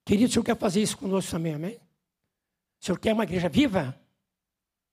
[0.05, 1.77] Querido, o Senhor quer fazer isso conosco também, amém?
[2.81, 3.99] O Senhor quer uma igreja viva?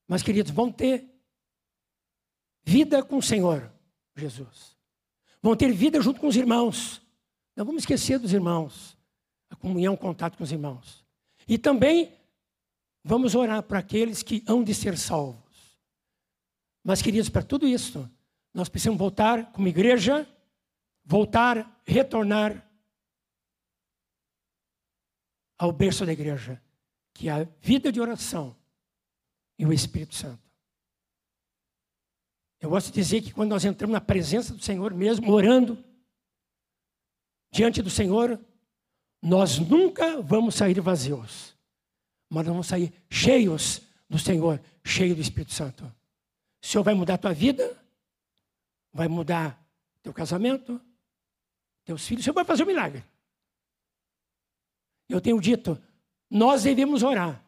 [0.08, 1.08] Mas, queridos, vão ter
[2.64, 3.70] vida com o Senhor,
[4.16, 4.76] Jesus.
[5.42, 7.02] Vão ter vida junto com os irmãos.
[7.54, 8.96] Não vamos esquecer dos irmãos.
[9.48, 11.04] A comunhão, o contato com os irmãos.
[11.46, 12.12] E também
[13.02, 15.78] vamos orar para aqueles que hão de ser salvos.
[16.82, 18.10] Mas, queridos, para tudo isso,
[18.52, 20.28] nós precisamos voltar como igreja,
[21.04, 22.68] voltar, retornar
[25.58, 26.60] ao berço da igreja,
[27.12, 28.56] que é a vida de oração
[29.58, 30.50] e o Espírito Santo.
[32.60, 35.82] Eu gosto de dizer que quando nós entramos na presença do Senhor mesmo, orando
[37.50, 38.38] diante do Senhor,
[39.22, 41.56] nós nunca vamos sair vazios,
[42.30, 45.84] mas vamos sair cheios do Senhor, cheios do Espírito Santo.
[46.62, 47.76] O Senhor vai mudar a tua vida,
[48.92, 49.60] vai mudar
[50.00, 50.80] teu casamento,
[51.84, 53.04] teus filhos, o Senhor vai fazer um milagre.
[55.08, 55.82] Eu tenho dito,
[56.30, 57.44] nós devemos orar,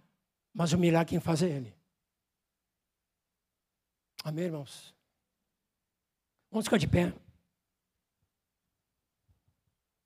[0.52, 1.72] mas o milagre quem faz é Ele.
[4.24, 4.92] Amém, irmãos?
[6.50, 7.12] Vamos ficar de pé.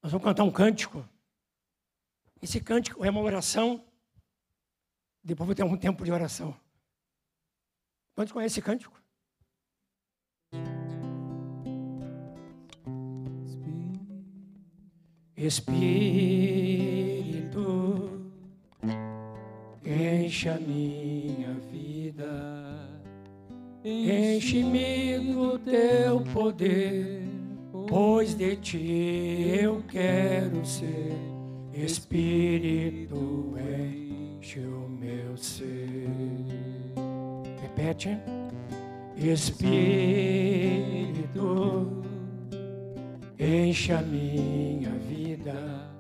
[0.03, 1.07] Nós vamos cantar um cântico.
[2.41, 3.85] Esse cântico é uma oração.
[5.27, 6.55] Depois vou ter um tempo de oração.
[8.15, 8.95] Quantos conhecem esse cântico?
[15.37, 15.83] Espírito,
[19.85, 22.89] enche a minha vida,
[23.85, 27.25] enche-me do teu poder,
[27.89, 31.19] pois de ti eu quero ser.
[31.75, 34.06] Espírito, enche
[34.47, 36.09] enche o meu ser.
[37.61, 38.17] Repete.
[39.17, 39.73] Espírito,
[43.39, 45.91] enche a minha vida,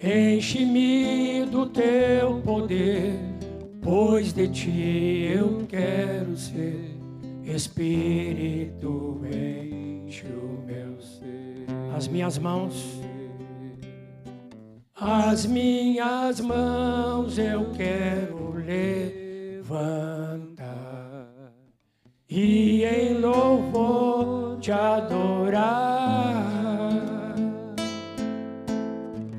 [0.00, 3.18] enche-me do teu poder,
[3.82, 6.94] pois de ti eu quero ser.
[7.44, 11.66] Espírito, enche o meu ser.
[11.96, 13.00] As minhas mãos
[15.04, 19.84] as minhas mãos eu quero levantar
[22.28, 25.74] e em louvor te adorar.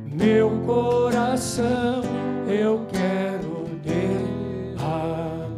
[0.05, 2.03] Meu coração
[2.47, 5.49] eu quero derramar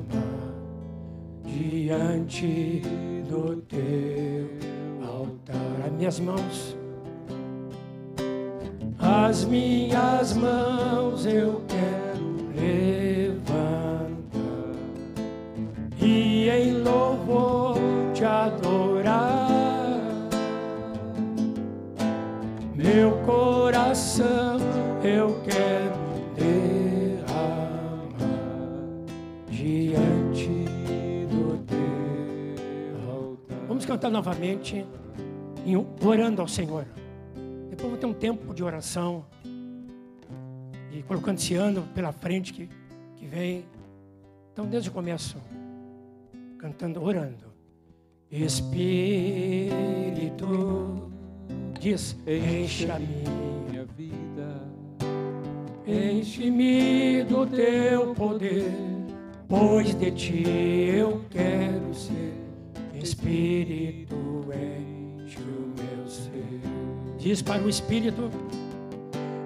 [1.43, 2.81] diante
[3.27, 4.47] do teu
[5.05, 5.85] altar.
[5.85, 6.76] As minhas mãos
[9.27, 14.07] as minhas mãos eu quero levantar
[16.01, 17.77] e em louvor
[18.13, 19.49] te adorar.
[22.73, 24.59] Meu coração
[25.03, 25.97] eu quero
[26.37, 27.27] derramar
[29.49, 30.47] diante
[31.29, 33.67] do teu altar.
[33.67, 34.85] Vamos cantar novamente,
[36.01, 36.85] orando ao Senhor.
[37.87, 39.25] Vou ter um tempo de oração.
[40.91, 42.69] E colocando esse ano pela frente que,
[43.15, 43.65] que vem.
[44.51, 45.37] Então, desde o começo,
[46.57, 47.47] cantando, orando.
[48.29, 49.71] Espírito,
[51.79, 54.61] diz, enche a minha vida,
[55.87, 58.69] enche-me do teu poder,
[59.47, 62.33] pois de ti eu quero ser.
[62.93, 64.15] Espírito,
[64.51, 66.86] enche o meu ser.
[67.27, 68.31] Diz para o Espírito: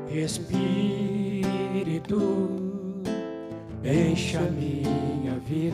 [0.07, 1.41] Espírito,
[3.83, 5.73] enche a minha vida,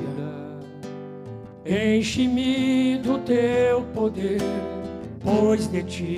[1.66, 4.40] enche-me do teu poder,
[5.20, 6.18] pois de ti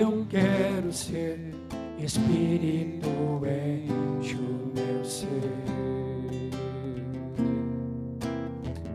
[0.00, 1.54] eu quero ser.
[2.00, 3.08] Espírito,
[3.46, 5.52] enche o meu ser.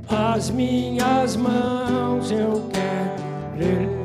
[0.10, 4.03] As minhas mãos eu quero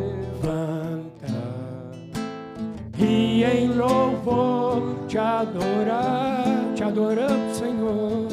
[2.99, 8.27] e em louvor te adorar, te adoramos, Senhor.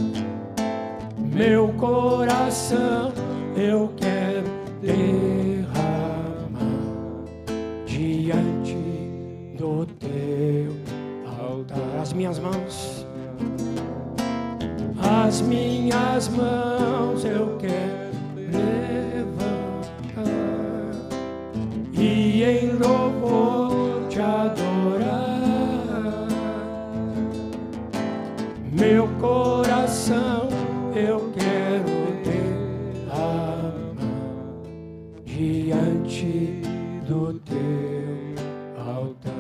[1.18, 3.12] Meu coração
[3.56, 4.48] eu quero
[4.82, 5.70] derramar
[7.86, 8.76] diante
[9.58, 10.76] do teu
[11.40, 12.02] altar.
[12.02, 13.06] As minhas mãos,
[15.26, 19.36] as minhas mãos eu quero levantar
[21.94, 23.25] e em louvor
[28.78, 30.50] Meu coração
[30.94, 31.86] eu quero
[32.26, 33.74] derramar
[35.24, 36.62] diante
[37.08, 38.36] do teu
[38.78, 39.32] altar,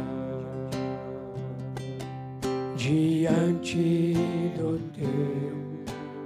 [2.77, 4.13] diante
[4.57, 5.53] do teu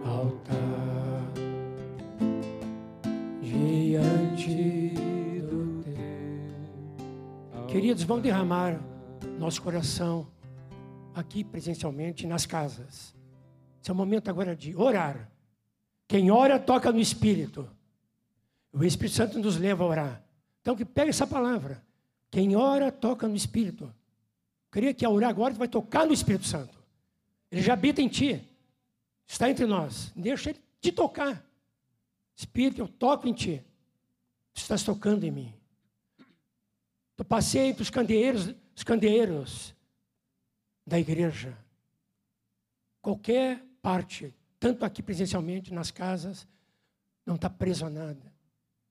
[0.06, 1.32] altar,
[3.42, 4.94] diante
[7.68, 8.80] Queridos, vão derramar
[9.40, 10.28] nosso coração
[11.20, 13.16] aqui presencialmente nas casas.
[13.82, 15.30] Esse é o momento agora de orar.
[16.08, 17.70] Quem ora toca no Espírito.
[18.74, 20.24] O Espírito Santo nos leva a orar.
[20.62, 21.84] Então que pegue essa palavra.
[22.32, 23.86] Quem ora toca no Espírito.
[23.86, 26.78] Eu queria que ao orar agora vai tocar no Espírito Santo.
[27.52, 28.42] Ele já habita em ti.
[29.28, 30.12] Está entre nós.
[30.16, 31.44] Deixa ele te tocar.
[32.36, 33.64] Espírito, eu toco em ti.
[34.54, 35.54] Tu estás tocando em mim.
[37.18, 39.76] Eu passei entre os candeeiros, os candeeiros
[40.90, 41.56] da igreja.
[43.02, 46.48] Qualquer parte, tanto aqui presencialmente, nas casas,
[47.26, 48.34] não está preso a nada.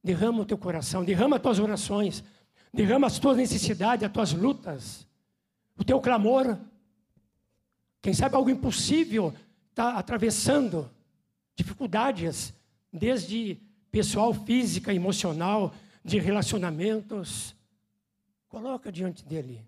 [0.03, 2.25] Derrama o teu coração, derrama as tuas orações,
[2.73, 5.07] derrama as tuas necessidades, as tuas lutas,
[5.77, 6.57] o teu clamor.
[8.01, 9.35] Quem sabe algo impossível
[9.71, 10.89] está atravessando
[11.57, 12.55] dificuldades,
[12.93, 17.57] desde pessoal, física, emocional, de relacionamentos.
[18.49, 19.67] Coloca diante dele.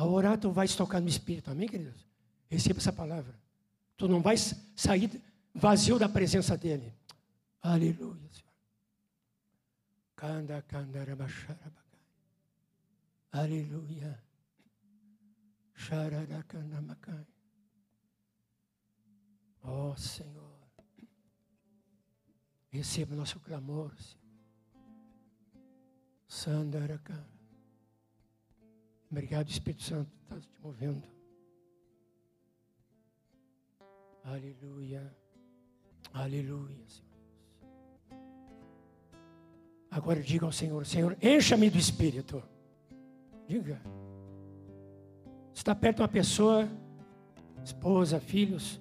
[0.00, 1.50] Ao orar, tu vais tocar no Espírito.
[1.50, 2.06] Amém, queridos?
[2.48, 3.38] Receba essa palavra.
[3.98, 5.10] Tu não vais sair
[5.54, 6.94] vazio da presença dele.
[7.60, 8.50] Aleluia, Senhor.
[10.16, 11.04] Kanda, kanda,
[13.30, 14.18] Aleluia.
[15.74, 17.26] Xararacanamakai.
[19.62, 20.58] Ó oh, Senhor.
[22.70, 24.18] Receba nosso clamor, Senhor.
[26.26, 27.39] Sandaraka.
[29.10, 31.02] Obrigado, Espírito Santo, está te movendo.
[34.22, 35.16] Aleluia.
[36.12, 37.10] Aleluia, Senhor.
[39.90, 42.42] Agora diga ao Senhor: Senhor, encha-me do Espírito.
[43.48, 43.80] Diga.
[45.52, 46.68] Está perto de uma pessoa,
[47.64, 48.80] esposa, filhos.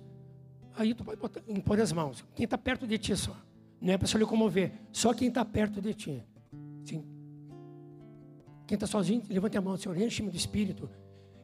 [0.76, 2.24] Aí tu pode botar, impor as mãos.
[2.36, 3.36] Quem está perto de ti só.
[3.82, 4.72] Não é para se locomover.
[4.92, 6.24] Só quem está perto de ti.
[6.86, 7.19] Sim.
[8.70, 10.88] Quem está sozinho, levante a mão, Senhor, enche-me do Espírito.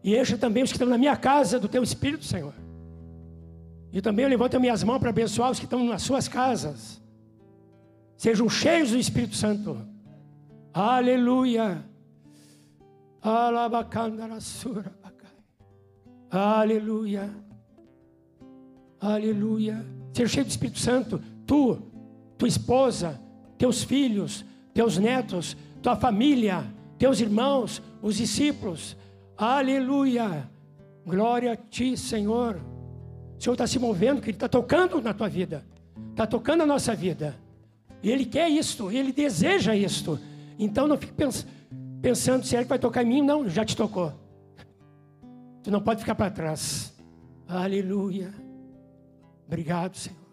[0.03, 2.53] E enche também os que estão na minha casa do teu Espírito, Senhor.
[3.91, 7.01] E também eu levanto as minhas mãos para abençoar os que estão nas suas casas.
[8.15, 9.75] Sejam cheios do Espírito Santo.
[10.71, 11.83] Aleluia.
[16.29, 17.33] Aleluia.
[19.01, 19.83] Aleluia.
[20.13, 21.19] Seja cheio do Espírito Santo.
[21.47, 21.75] Tu,
[22.38, 23.19] tua esposa,
[23.57, 28.97] teus filhos, teus netos, tua família, teus irmãos, os discípulos.
[29.38, 30.49] Aleluia.
[31.05, 32.55] Glória a ti, Senhor.
[33.38, 35.63] O Senhor está se movendo, que Ele está tocando na tua vida.
[36.12, 37.36] Está tocando a nossa vida.
[38.01, 40.19] E Ele quer isto, Ele deseja isto.
[40.58, 41.45] Então não fique pens
[42.01, 43.21] pensando se Ele vai tocar em mim.
[43.21, 44.13] Não, já te tocou.
[45.63, 46.93] Tu não pode ficar para trás.
[47.47, 48.34] Aleluia.
[49.47, 50.25] Obrigado, Senhor.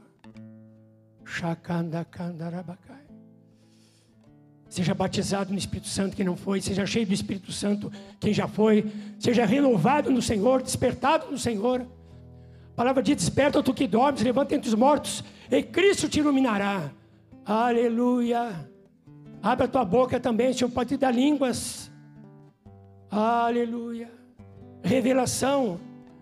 [4.72, 8.48] Seja batizado no Espírito Santo quem não foi, seja cheio do Espírito Santo quem já
[8.48, 11.82] foi, seja renovado no Senhor, despertado no Senhor.
[11.82, 16.90] A palavra diz: Desperta tu que dormes, levanta entre os mortos, e Cristo te iluminará.
[17.44, 18.66] Aleluia.
[19.42, 21.92] Abre a tua boca também, Senhor, pode te dar línguas.
[23.10, 24.10] Aleluia.
[24.82, 25.78] Revelação,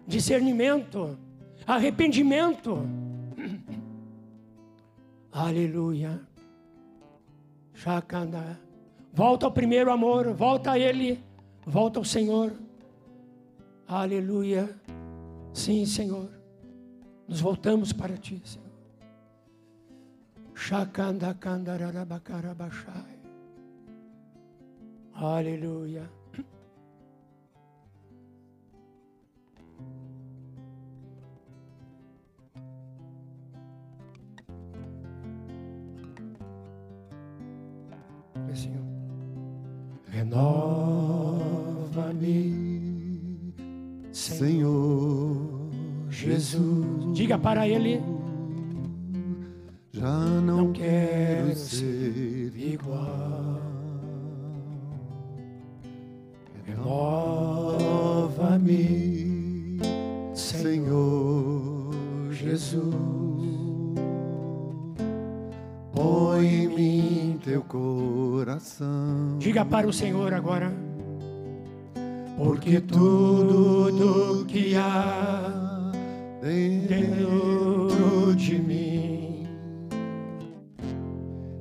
[0.09, 1.17] discernimento,
[1.65, 2.85] arrependimento.
[5.31, 6.30] Aleluia.
[9.13, 11.25] Volta ao primeiro amor, volta a Ele,
[11.67, 12.53] volta ao Senhor.
[13.89, 14.69] Aleluia.
[15.53, 16.31] Sim, Senhor.
[17.27, 18.71] Nos voltamos para Ti, Senhor.
[20.55, 21.35] Shakanda
[38.55, 38.85] Senhor.
[40.09, 40.75] Renova-me,
[44.13, 45.71] Senhor
[46.09, 47.15] Jesus.
[47.15, 48.01] Diga para Ele
[50.01, 53.61] já não, não quero ser igual.
[56.65, 57.11] Renova-me,
[60.33, 61.93] Senhor
[62.31, 63.30] Jesus.
[65.93, 69.37] Põe em mim teu coração.
[69.39, 70.73] Diga para o Senhor agora.
[72.37, 75.93] Porque tudo que há
[76.41, 79.47] dentro de mim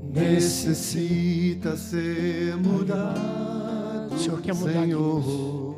[0.09, 5.75] necessita ser mudado, o Senhor quer mudar Senhor.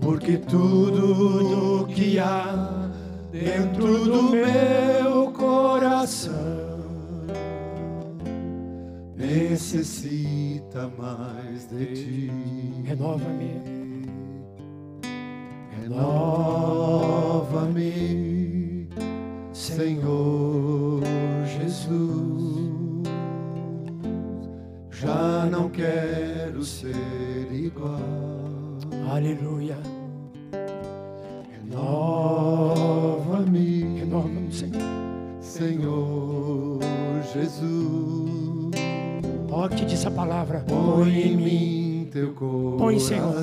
[0.00, 2.90] Porque tudo que há
[3.32, 5.25] dentro do meu
[6.06, 6.86] coração
[9.16, 12.30] necessita mais de ti.
[12.84, 13.60] Renova-me.
[15.82, 16.38] Renova-me,
[19.52, 21.02] Senhor.
[21.44, 21.96] Jesus.
[24.92, 27.98] Já não quero ser igual.
[29.10, 29.76] Aleluia.
[31.50, 32.58] Renova-me,
[33.98, 35.05] renova-me, Senhor.
[35.56, 36.78] Senhor
[37.32, 38.72] Jesus.
[39.50, 40.62] Ó, que diz a palavra.
[40.68, 42.76] Põe em mim teu coração.
[42.78, 43.34] Põe, Senhor.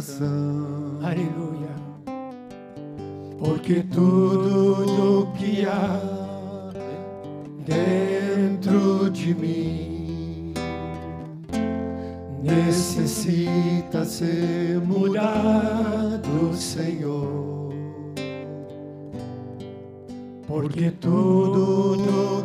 [1.02, 1.73] Aleluia.
[3.39, 6.71] Porque tudo que há
[7.65, 10.54] dentro de mim
[12.43, 17.74] necessita ser mudado, Senhor.
[20.47, 21.93] Porque tudo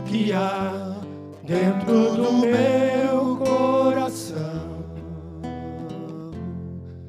[0.09, 0.97] que há
[1.45, 4.39] dentro do meu coração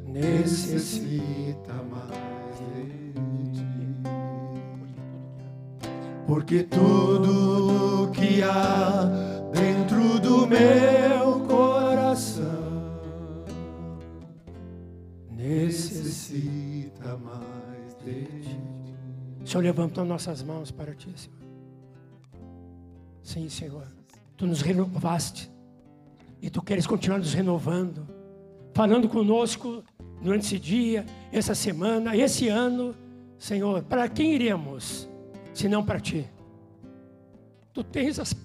[0.05, 3.67] necessita mais de ti.
[6.27, 9.05] Porque tudo que há
[9.53, 12.43] dentro do meu coração
[15.31, 18.59] necessita mais de ti.
[19.45, 21.48] Senhor, levantando nossas mãos para ti, Senhor.
[23.29, 23.85] Sim, Senhor.
[24.35, 25.51] Tu nos renovaste.
[26.41, 28.07] E tu queres continuar nos renovando.
[28.73, 29.83] Falando conosco
[30.19, 32.95] durante esse dia, essa semana, esse ano.
[33.37, 35.07] Senhor, para quem iremos,
[35.53, 36.27] se não para ti?
[37.71, 38.35] Tu tens as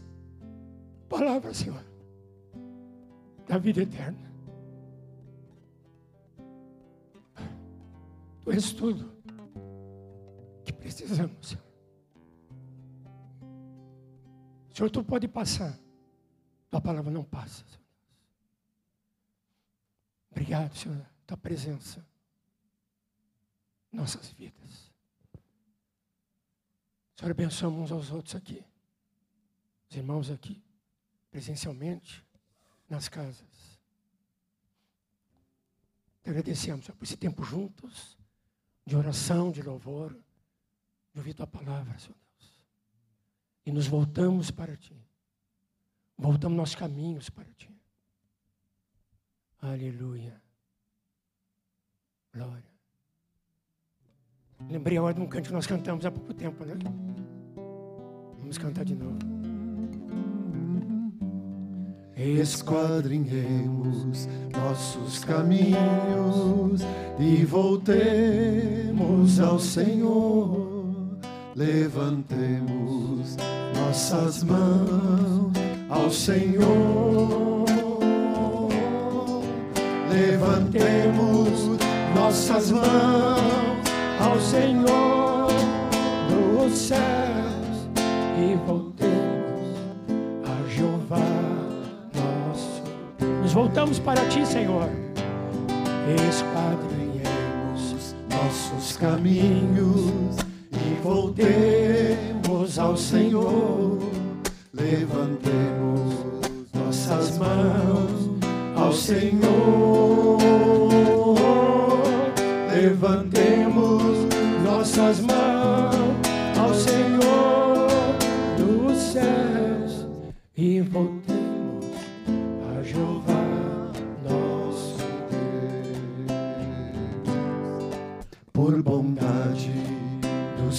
[1.09, 1.83] palavras, Senhor,
[3.49, 4.31] da vida eterna.
[8.45, 9.11] Tu és tudo
[10.63, 11.64] que precisamos, Senhor.
[14.75, 15.79] Senhor, tu pode passar.
[16.69, 17.85] Tua palavra não passa, Senhor.
[20.33, 22.05] Obrigado, Senhor, tua presença.
[23.93, 24.93] Nossas vidas.
[27.17, 28.65] Senhor, abençoamos uns aos outros aqui.
[29.89, 30.61] Os irmãos aqui,
[31.31, 32.27] presencialmente,
[32.89, 33.79] nas casas.
[36.25, 38.19] Te agradecemos Senhor, por esse tempo juntos
[38.85, 40.13] de oração, de louvor,
[41.13, 42.24] de ouvir tua palavra, Senhor.
[43.67, 44.97] E nos voltamos para ti.
[46.17, 47.71] Voltamos nossos caminhos para ti.
[49.61, 50.41] Aleluia.
[52.33, 52.75] Glória.
[54.69, 56.75] Lembrei a hora de um canto que nós cantamos há pouco tempo, né?
[58.39, 59.19] Vamos cantar de novo.
[62.17, 66.83] Esquadrinhemos nossos caminhos
[67.19, 70.74] e voltemos ao Senhor.
[71.57, 73.37] Levantemos
[73.77, 75.53] nossas mãos
[75.89, 77.65] ao Senhor.
[80.11, 81.79] Levantemos
[82.13, 83.41] nossas mãos
[84.21, 85.49] ao Senhor
[86.29, 87.89] dos céus
[88.37, 89.79] e voltemos
[90.43, 91.19] a Jeová
[92.15, 92.83] nosso.
[93.43, 94.89] Nos voltamos para ti, Senhor.
[96.29, 100.44] Esquadrinhemos nossos caminhos
[101.05, 103.99] voltemos ao Senhor.
[104.73, 106.15] Levantemos
[106.73, 108.31] nossas mãos
[108.75, 110.39] ao Senhor.
[112.73, 114.27] Levantemos
[114.65, 115.94] nossas mãos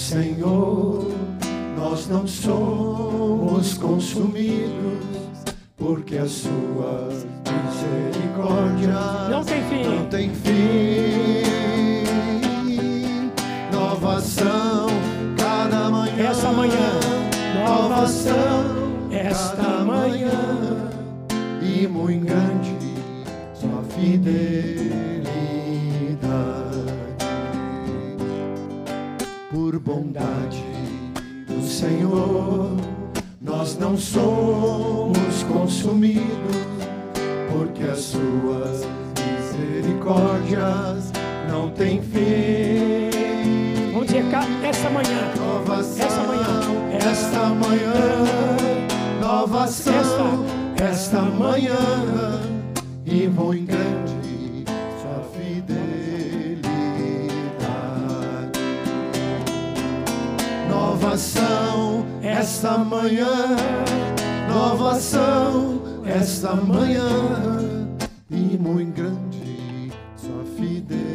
[0.06, 1.10] Senhor,
[1.76, 5.02] nós não somos consumidos,
[5.76, 7.08] porque a sua
[7.42, 8.92] misericórdia
[9.28, 9.82] Não tem fim.
[9.84, 11.42] não tem fim.
[13.72, 14.86] Nova ação
[15.36, 16.30] cada manhã.
[16.30, 17.00] Essa manhã,
[17.66, 20.30] Nova ação esta manhã.
[21.60, 22.76] E muito grande
[23.54, 25.05] sua fidelidade.
[29.76, 30.64] Por bondade
[31.46, 32.74] do Senhor,
[33.38, 36.56] nós não somos consumidos,
[37.52, 38.86] porque as suas
[39.20, 41.12] misericórdias
[41.50, 43.10] não têm fim.
[43.92, 44.24] Vamos dizer,
[44.64, 46.98] essa manhã, Nova ação, Essa manhã.
[46.98, 47.94] esta manhã,
[49.20, 50.46] nova ação,
[50.82, 51.76] esta manhã,
[53.04, 54.15] e muito grande
[61.16, 63.56] Ação, esta manhã,
[64.50, 67.08] nova ação, esta manhã,
[68.30, 71.06] e muito grande sua fidelidade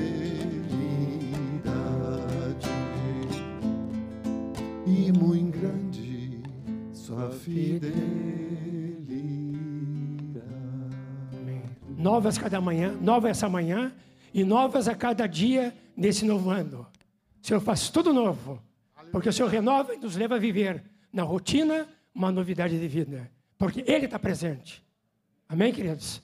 [4.88, 6.41] e muito grande
[6.93, 8.02] sua fidelidade.
[11.95, 13.93] novas cada manhã, nova essa manhã
[14.34, 16.88] e novas a cada dia nesse novo ano.
[17.39, 18.60] O Senhor faz tudo novo,
[19.12, 23.32] porque o Senhor renova e nos leva a viver na rotina uma novidade de vida,
[23.57, 24.84] porque Ele está presente.
[25.47, 26.22] Amém, queridos?